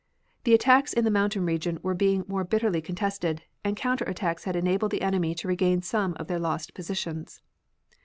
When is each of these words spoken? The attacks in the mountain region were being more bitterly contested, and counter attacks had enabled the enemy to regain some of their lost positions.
The 0.45 0.55
attacks 0.55 0.93
in 0.93 1.03
the 1.05 1.11
mountain 1.11 1.45
region 1.45 1.77
were 1.83 1.93
being 1.93 2.25
more 2.27 2.43
bitterly 2.43 2.81
contested, 2.81 3.43
and 3.63 3.77
counter 3.77 4.03
attacks 4.05 4.45
had 4.45 4.55
enabled 4.55 4.91
the 4.93 5.03
enemy 5.03 5.35
to 5.35 5.47
regain 5.47 5.83
some 5.83 6.15
of 6.19 6.25
their 6.25 6.39
lost 6.39 6.73
positions. 6.73 7.39